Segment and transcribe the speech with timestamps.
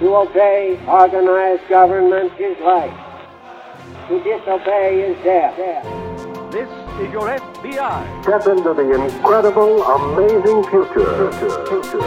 [0.00, 2.90] To obey organized government is life.
[4.08, 5.54] To disobey is death.
[6.50, 8.22] This is your FBI.
[8.22, 11.30] Step into the incredible, amazing future.
[11.32, 11.66] future.
[11.66, 11.98] future.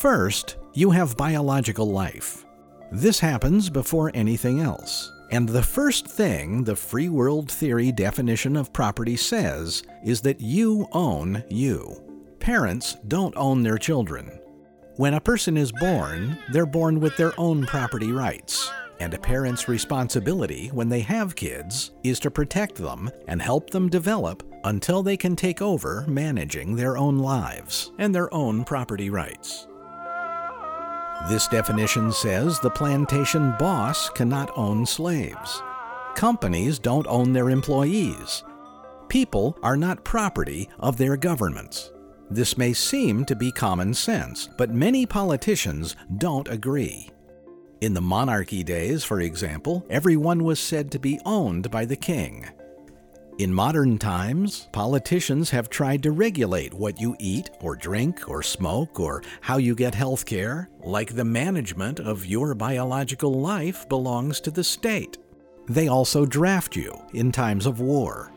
[0.00, 2.44] First, you have biological life.
[2.90, 5.12] This happens before anything else.
[5.30, 10.86] And the first thing the free world theory definition of property says is that you
[10.92, 12.02] own you.
[12.40, 14.40] Parents don't own their children.
[14.96, 18.70] When a person is born, they're born with their own property rights.
[19.00, 23.88] And a parent's responsibility when they have kids is to protect them and help them
[23.88, 29.68] develop until they can take over managing their own lives and their own property rights.
[31.28, 35.62] This definition says the plantation boss cannot own slaves.
[36.14, 38.44] Companies don't own their employees.
[39.08, 41.92] People are not property of their governments.
[42.30, 47.08] This may seem to be common sense, but many politicians don't agree.
[47.80, 52.44] In the monarchy days, for example, everyone was said to be owned by the king.
[53.38, 58.98] In modern times, politicians have tried to regulate what you eat or drink or smoke
[58.98, 64.50] or how you get health care, like the management of your biological life belongs to
[64.50, 65.16] the state.
[65.68, 68.32] They also draft you in times of war.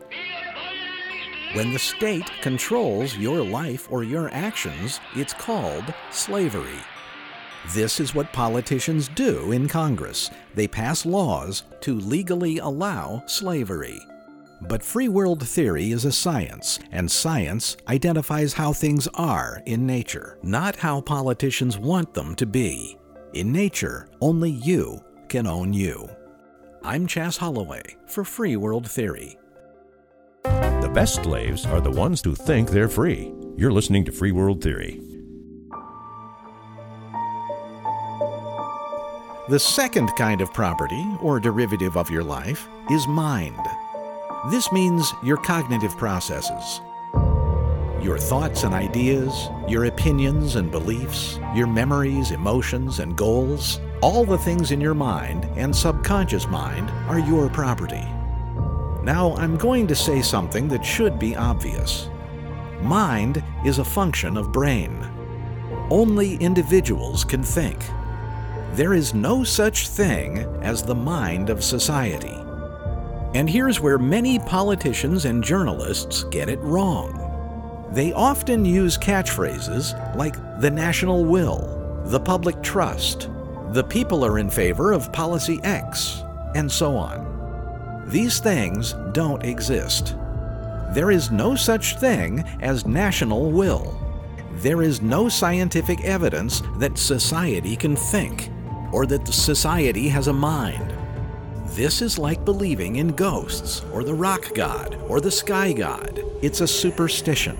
[1.54, 6.78] When the state controls your life or your actions, it's called slavery.
[7.70, 10.30] This is what politicians do in Congress.
[10.54, 14.00] They pass laws to legally allow slavery.
[14.62, 20.38] But free world theory is a science, and science identifies how things are in nature,
[20.42, 22.98] not how politicians want them to be.
[23.32, 26.10] In nature, only you can own you.
[26.82, 29.38] I'm Chas Holloway for Free World Theory.
[30.42, 33.32] The best slaves are the ones who think they're free.
[33.56, 35.00] You're listening to Free World Theory.
[39.48, 43.58] The second kind of property, or derivative of your life, is mind.
[44.52, 46.80] This means your cognitive processes.
[48.00, 54.38] Your thoughts and ideas, your opinions and beliefs, your memories, emotions, and goals, all the
[54.38, 58.06] things in your mind and subconscious mind are your property.
[59.02, 62.08] Now, I'm going to say something that should be obvious.
[62.80, 65.04] Mind is a function of brain.
[65.90, 67.82] Only individuals can think.
[68.74, 72.38] There is no such thing as the mind of society.
[73.34, 77.18] And here's where many politicians and journalists get it wrong.
[77.92, 83.28] They often use catchphrases like the national will, the public trust,
[83.72, 86.22] the people are in favor of policy X,
[86.54, 88.04] and so on.
[88.06, 90.16] These things don't exist.
[90.92, 93.98] There is no such thing as national will.
[94.56, 98.50] There is no scientific evidence that society can think,
[98.92, 100.94] or that the society has a mind.
[101.70, 106.22] This is like believing in ghosts, or the rock god, or the sky god.
[106.42, 107.56] It's a superstition.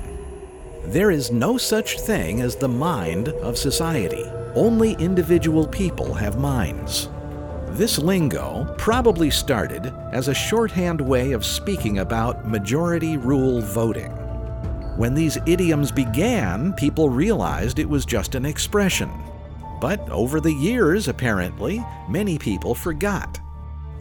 [0.84, 4.24] There is no such thing as the mind of society.
[4.54, 7.08] Only individual people have minds.
[7.68, 14.10] This lingo probably started as a shorthand way of speaking about majority rule voting.
[14.98, 19.10] When these idioms began, people realized it was just an expression.
[19.82, 23.38] But over the years, apparently, many people forgot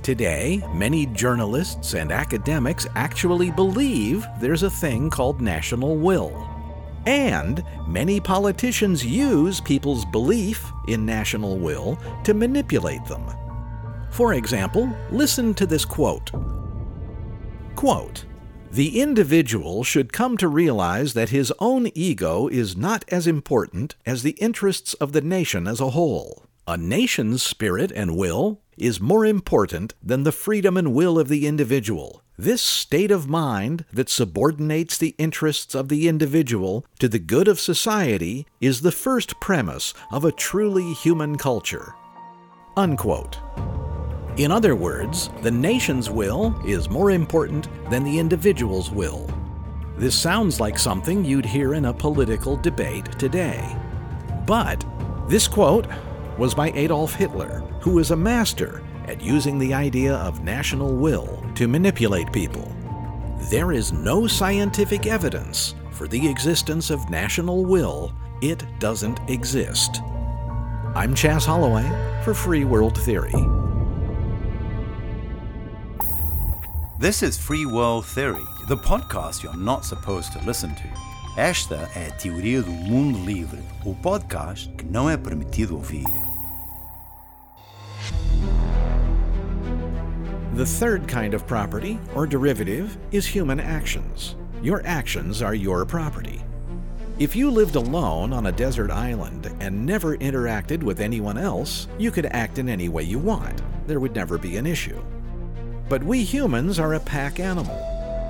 [0.01, 6.49] Today, many journalists and academics actually believe there's a thing called national will.
[7.05, 13.23] And many politicians use people's belief in national will to manipulate them.
[14.09, 16.31] For example, listen to this quote
[17.75, 18.25] Quote,
[18.71, 24.23] The individual should come to realize that his own ego is not as important as
[24.23, 26.45] the interests of the nation as a whole.
[26.65, 31.47] A nation's spirit and will is more important than the freedom and will of the
[31.47, 32.23] individual.
[32.37, 37.59] This state of mind that subordinates the interests of the individual to the good of
[37.59, 41.93] society is the first premise of a truly human culture.
[42.77, 43.37] Unquote.
[44.41, 49.29] In other words, the nation's will is more important than the individual's will.
[49.97, 53.63] This sounds like something you'd hear in a political debate today.
[54.47, 54.83] But
[55.29, 55.85] this quote
[56.39, 61.45] was by Adolf Hitler, who was a master at using the idea of national will
[61.53, 62.75] to manipulate people.
[63.51, 68.11] There is no scientific evidence for the existence of national will.
[68.41, 70.01] It doesn't exist.
[70.95, 71.87] I'm Chas Holloway
[72.23, 73.60] for Free World Theory.
[77.01, 80.87] This is Free World Theory, the podcast you're not supposed to listen to.
[81.35, 86.05] Esta é a Teoria do Mundo Livre, o podcast que não é permitido ouvir.
[90.53, 94.35] The third kind of property, or derivative, is human actions.
[94.61, 96.39] Your actions are your property.
[97.17, 102.11] If you lived alone on a desert island and never interacted with anyone else, you
[102.11, 103.59] could act in any way you want.
[103.87, 105.01] There would never be an issue.
[105.91, 107.77] But we humans are a pack animal.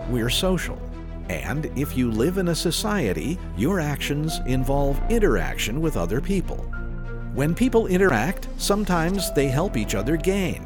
[0.09, 0.81] We're social.
[1.29, 6.57] And if you live in a society, your actions involve interaction with other people.
[7.35, 10.65] When people interact, sometimes they help each other gain.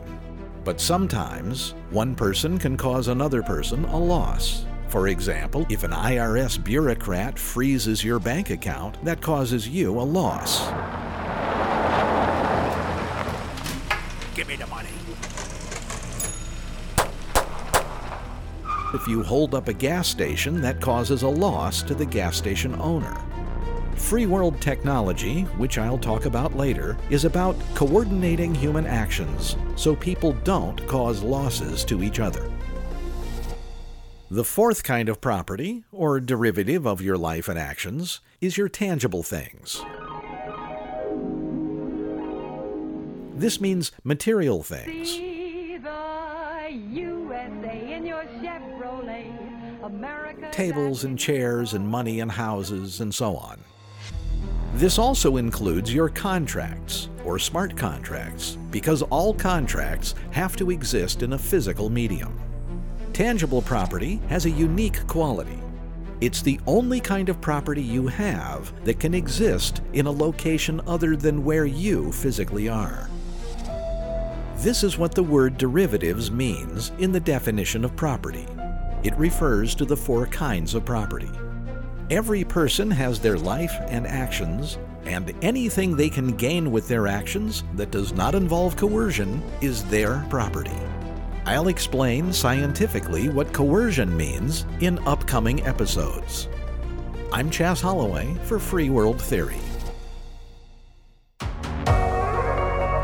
[0.63, 4.65] But sometimes, one person can cause another person a loss.
[4.88, 10.62] For example, if an IRS bureaucrat freezes your bank account, that causes you a loss.
[18.95, 22.74] If you hold up a gas station, that causes a loss to the gas station
[22.75, 23.21] owner.
[23.97, 30.31] Free world technology, which I'll talk about later, is about coordinating human actions so people
[30.45, 32.50] don't cause losses to each other.
[34.31, 39.24] The fourth kind of property, or derivative of your life and actions, is your tangible
[39.24, 39.83] things.
[43.36, 45.19] This means material things.
[50.52, 53.60] Tables and chairs and money and houses and so on.
[54.76, 61.34] This also includes your contracts or smart contracts because all contracts have to exist in
[61.34, 62.38] a physical medium.
[63.14, 65.60] Tangible property has a unique quality.
[66.20, 71.16] It's the only kind of property you have that can exist in a location other
[71.16, 73.10] than where you physically are.
[74.58, 78.48] This is what the word derivatives means in the definition of property.
[79.06, 81.30] It refers to the four kinds of property.
[82.10, 87.63] Every person has their life and actions, and anything they can gain with their actions
[87.75, 90.80] that does not involve coercion is their property.
[91.46, 96.48] I'll explain scientifically what coercion means in upcoming episodes.
[97.31, 99.62] I'm Chas Holloway for Free World Theory.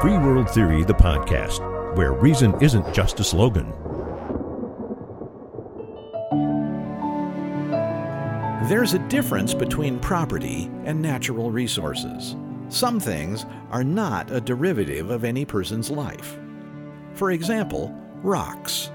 [0.02, 3.72] Free World Theory, the podcast, where reason isn't just a slogan.
[8.72, 12.38] There's a difference between property and natural resources.
[12.70, 16.40] Some things are not a derivative of any person's life.
[17.14, 18.90] For example, rocks.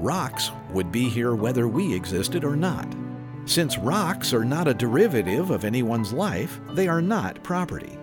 [0.00, 2.86] Rocks would be here whether we existed or not.
[3.46, 7.98] Since rocks are not a derivative of anyone's life, they are not property.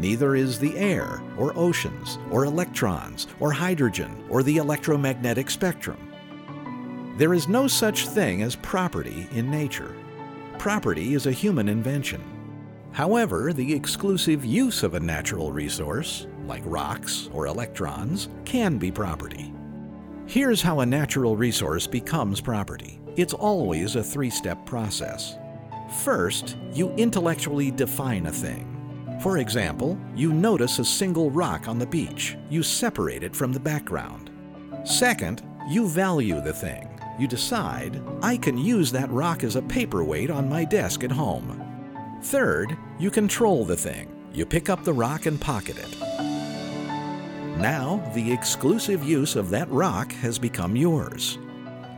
[0.00, 6.12] Neither is the air, or oceans, or electrons, or hydrogen, or the electromagnetic spectrum.
[7.18, 9.94] There is no such thing as property in nature.
[10.62, 12.22] Property is a human invention.
[12.92, 19.52] However, the exclusive use of a natural resource, like rocks or electrons, can be property.
[20.26, 25.36] Here's how a natural resource becomes property it's always a three step process.
[26.04, 29.18] First, you intellectually define a thing.
[29.20, 32.36] For example, you notice a single rock on the beach.
[32.50, 34.30] You separate it from the background.
[34.84, 36.91] Second, you value the thing.
[37.18, 41.62] You decide, I can use that rock as a paperweight on my desk at home.
[42.22, 44.08] Third, you control the thing.
[44.32, 45.98] You pick up the rock and pocket it.
[47.58, 51.38] Now, the exclusive use of that rock has become yours.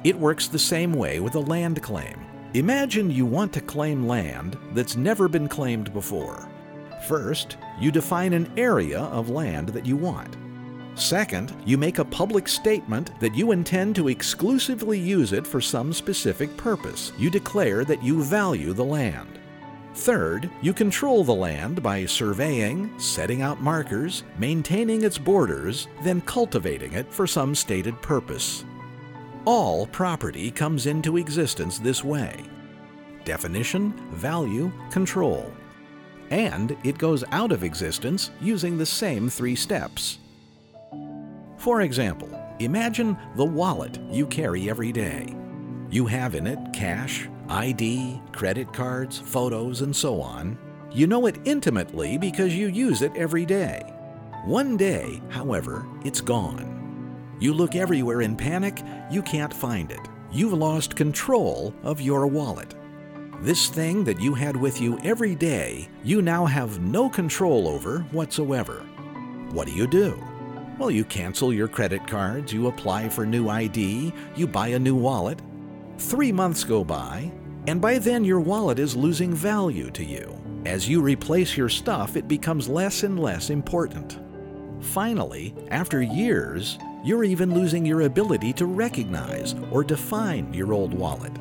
[0.03, 2.21] It works the same way with a land claim.
[2.55, 6.49] Imagine you want to claim land that's never been claimed before.
[7.09, 10.37] First, you define an area of land that you want.
[10.97, 15.93] Second, you make a public statement that you intend to exclusively use it for some
[15.93, 17.13] specific purpose.
[17.19, 19.41] You declare that you value the land.
[19.95, 26.93] Third, you control the land by surveying, setting out markers, maintaining its borders, then cultivating
[26.95, 28.65] it for some stated purpose.
[29.45, 32.45] All property comes into existence this way
[33.25, 35.51] definition, value, control.
[36.31, 40.19] And it goes out of existence using the same three steps.
[41.65, 42.29] For example,
[42.59, 45.35] imagine the wallet you carry every day.
[45.89, 50.59] You have in it cash, ID, credit cards, photos, and so on.
[50.93, 53.81] You know it intimately because you use it every day.
[54.45, 57.39] One day, however, it's gone.
[57.41, 60.07] You look everywhere in panic, you can't find it.
[60.31, 62.75] You've lost control of your wallet.
[63.41, 68.01] This thing that you had with you every day, you now have no control over
[68.13, 68.81] whatsoever.
[69.53, 70.23] What do you do?
[70.77, 74.97] Well, you cancel your credit cards, you apply for new ID, you buy a new
[74.97, 75.41] wallet.
[75.99, 77.31] Three months go by,
[77.69, 80.37] and by then your wallet is losing value to you.
[80.67, 84.19] As you replace your stuff, it becomes less and less important.
[84.81, 91.33] Finally, after years, you're even losing your ability to recognize or define your old wallet.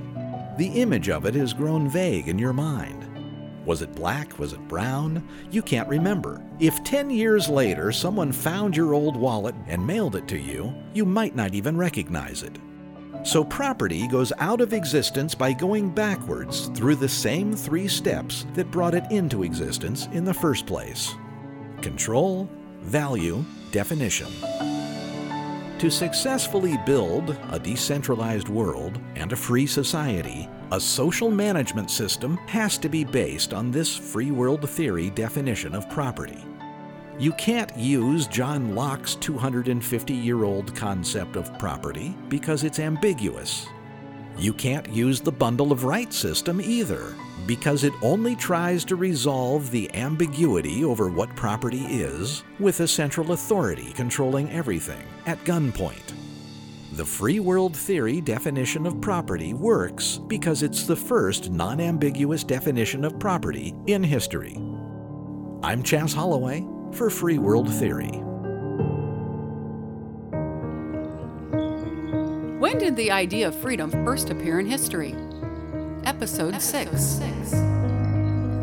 [0.57, 3.12] The image of it has grown vague in your mind.
[3.65, 4.37] Was it black?
[4.39, 5.27] Was it brown?
[5.51, 6.41] You can't remember.
[6.59, 11.05] If 10 years later someone found your old wallet and mailed it to you, you
[11.05, 12.57] might not even recognize it.
[13.23, 18.69] So property goes out of existence by going backwards through the same three steps that
[18.69, 21.15] brought it into existence in the first place
[21.81, 22.49] control,
[22.81, 24.72] value, definition.
[25.83, 32.77] To successfully build a decentralized world and a free society, a social management system has
[32.77, 36.41] to be based on this free world theory definition of property.
[37.19, 43.67] You can't use John Locke's 250 year old concept of property because it's ambiguous.
[44.37, 49.69] You can't use the bundle of rights system either because it only tries to resolve
[49.69, 56.13] the ambiguity over what property is with a central authority controlling everything at gunpoint.
[56.93, 63.03] The free world theory definition of property works because it's the first non ambiguous definition
[63.03, 64.55] of property in history.
[65.63, 68.21] I'm Chas Holloway for Free World Theory.
[72.73, 75.13] When did the idea of freedom first appear in history?
[76.05, 77.01] Episode, Episode 6.
[77.03, 77.53] 6.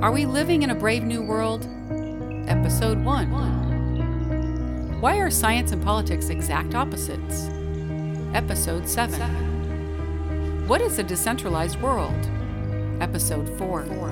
[0.03, 1.65] Are we living in a brave new world?
[2.49, 5.01] Episode 1.
[5.01, 7.49] Why are science and politics exact opposites?
[8.35, 9.15] Episode 7.
[9.17, 10.67] 7.
[10.67, 12.29] What is a decentralized world?
[13.01, 13.85] Episode 4.
[13.85, 14.09] 4.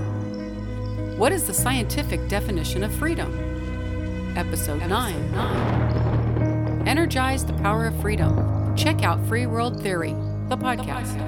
[1.16, 3.34] What is the scientific definition of freedom?
[4.36, 5.32] Episode, Episode 9.
[5.32, 6.86] 9.
[6.86, 8.57] Energize the power of freedom.
[8.78, 10.12] Check out Free World Theory,
[10.48, 11.18] the podcast.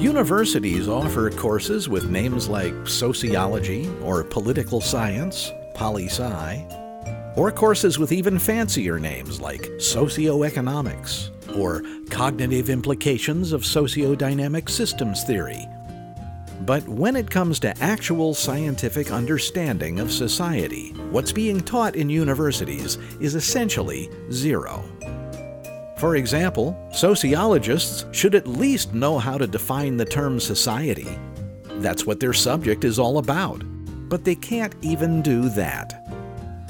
[0.00, 8.10] Universities offer courses with names like sociology or political science, poli sci, or courses with
[8.10, 15.68] even fancier names like socioeconomics or cognitive implications of sociodynamic systems theory
[16.68, 22.98] but when it comes to actual scientific understanding of society, what's being taught in universities
[23.20, 24.84] is essentially zero.
[25.96, 31.08] For example, sociologists should at least know how to define the term society.
[31.76, 33.62] That's what their subject is all about.
[34.10, 36.06] But they can't even do that.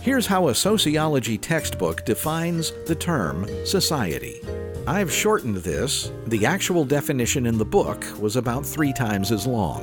[0.01, 4.41] Here's how a sociology textbook defines the term society.
[4.89, 6.11] I've shortened this.
[6.29, 9.83] The actual definition in the book was about three times as long.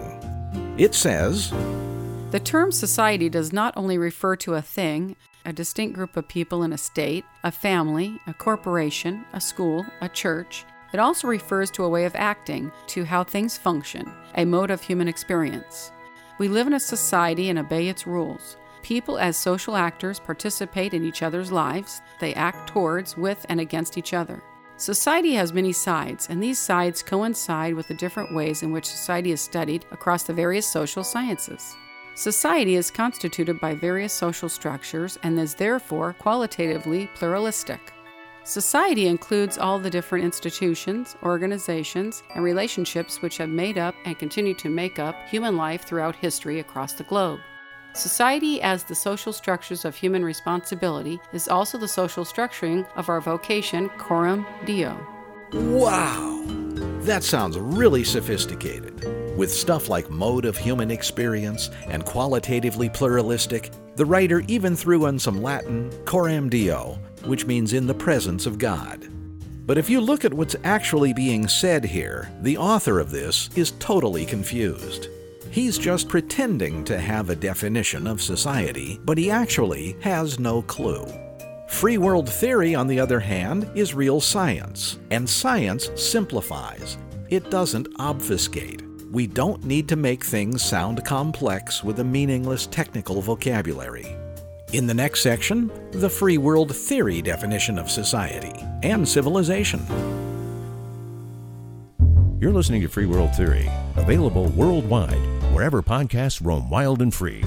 [0.79, 1.51] It says
[2.31, 6.63] The term society does not only refer to a thing, a distinct group of people
[6.63, 10.65] in a state, a family, a corporation, a school, a church.
[10.91, 14.81] It also refers to a way of acting, to how things function, a mode of
[14.81, 15.91] human experience.
[16.39, 18.57] We live in a society and obey its rules.
[18.81, 22.01] People, as social actors, participate in each other's lives.
[22.19, 24.41] They act towards, with, and against each other.
[24.77, 29.31] Society has many sides, and these sides coincide with the different ways in which society
[29.31, 31.77] is studied across the various social sciences.
[32.13, 37.93] Society is constituted by various social structures and is therefore qualitatively pluralistic.
[38.43, 44.53] Society includes all the different institutions, organizations, and relationships which have made up and continue
[44.55, 47.39] to make up human life throughout history across the globe.
[47.95, 53.21] Society, as the social structures of human responsibility, is also the social structuring of our
[53.21, 54.99] vocation, coram deo.
[55.53, 56.43] Wow!
[57.03, 59.37] That sounds really sophisticated.
[59.37, 65.17] With stuff like mode of human experience and qualitatively pluralistic, the writer even threw in
[65.17, 69.07] some Latin, coram deo, which means in the presence of God.
[69.65, 73.71] But if you look at what's actually being said here, the author of this is
[73.79, 75.07] totally confused.
[75.51, 81.05] He's just pretending to have a definition of society, but he actually has no clue.
[81.67, 86.97] Free world theory, on the other hand, is real science, and science simplifies.
[87.29, 88.83] It doesn't obfuscate.
[89.11, 94.15] We don't need to make things sound complex with a meaningless technical vocabulary.
[94.73, 99.79] In the next section, the free world theory definition of society and civilization.
[102.41, 107.41] You're listening to Free World Theory, available worldwide, wherever podcasts roam wild and free.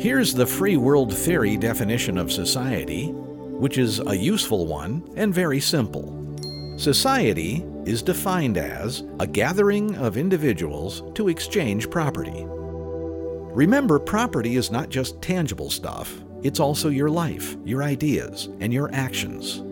[0.00, 5.60] Here's the free world theory definition of society, which is a useful one and very
[5.60, 6.36] simple.
[6.76, 12.44] Society is defined as a gathering of individuals to exchange property.
[12.44, 18.92] Remember, property is not just tangible stuff, it's also your life, your ideas, and your
[18.92, 19.62] actions.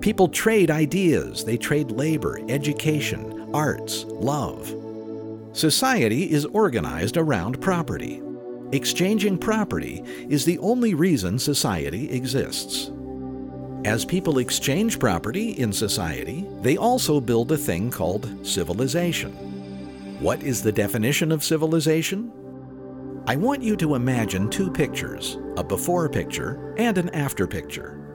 [0.00, 4.72] People trade ideas, they trade labor, education, arts, love.
[5.58, 8.22] Society is organized around property.
[8.70, 12.92] Exchanging property is the only reason society exists.
[13.84, 19.32] As people exchange property in society, they also build a thing called civilization.
[20.20, 22.30] What is the definition of civilization?
[23.26, 28.07] I want you to imagine two pictures a before picture and an after picture.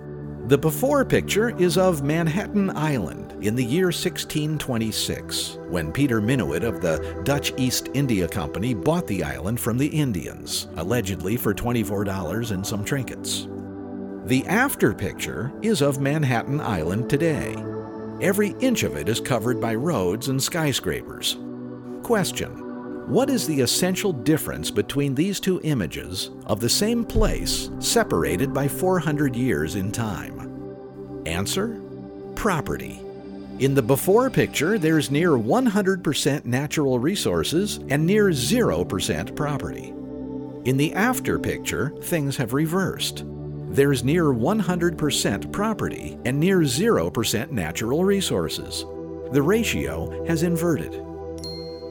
[0.48, 6.82] The before picture is of Manhattan Island in the year 1626, when Peter Minuit of
[6.82, 12.68] the Dutch East India Company bought the island from the Indians, allegedly for $24 and
[12.68, 13.48] some trinkets.
[14.26, 17.56] The after picture is of Manhattan Island today.
[18.20, 21.38] Every inch of it is covered by roads and skyscrapers.
[22.04, 22.52] Question
[23.10, 28.68] What is the essential difference between these two images of the same place separated by
[28.68, 30.33] 400 years in time?
[31.25, 31.80] Answer
[32.36, 33.01] Property.
[33.60, 39.94] In the before picture, there's near 100% natural resources and near 0% property.
[40.65, 43.25] In the after picture, things have reversed
[43.74, 48.86] there's near 100% property and near 0% natural resources.
[49.32, 51.04] The ratio has inverted.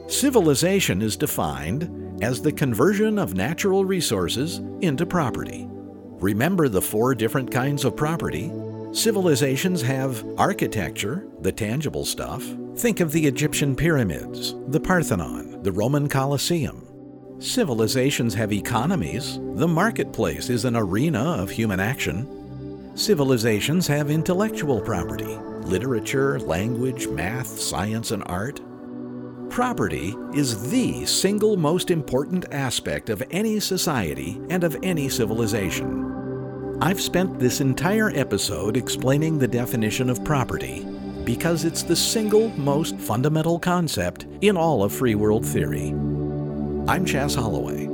[0.09, 5.67] Civilization is defined as the conversion of natural resources into property.
[5.69, 8.49] Remember the four different kinds of property?
[8.93, 12.43] Civilizations have architecture, the tangible stuff.
[12.77, 16.87] Think of the Egyptian pyramids, the Parthenon, the Roman Colosseum,
[17.43, 19.37] Civilizations have economies.
[19.55, 22.95] The marketplace is an arena of human action.
[22.95, 28.61] Civilizations have intellectual property literature, language, math, science, and art.
[29.49, 36.02] Property is the single most important aspect of any society and of any civilization.
[36.83, 40.85] I've spent this entire episode explaining the definition of property
[41.23, 45.91] because it's the single most fundamental concept in all of free world theory.
[46.85, 47.92] I'm Chas Holloway.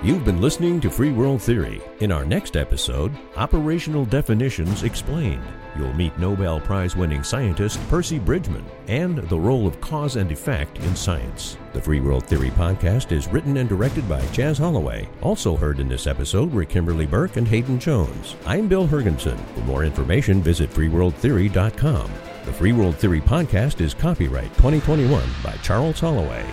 [0.00, 1.82] You've been listening to Free World Theory.
[1.98, 5.42] In our next episode, Operational Definitions Explained,
[5.76, 10.78] you'll meet Nobel Prize winning scientist Percy Bridgman and the role of cause and effect
[10.78, 11.56] in science.
[11.72, 15.08] The Free World Theory podcast is written and directed by Chas Holloway.
[15.20, 18.36] Also heard in this episode were Kimberly Burke and Hayden Jones.
[18.46, 19.36] I'm Bill Hergensen.
[19.54, 22.08] For more information, visit freeworldtheory.com.
[22.44, 26.46] The Free World Theory podcast is copyright 2021 by Charles Holloway.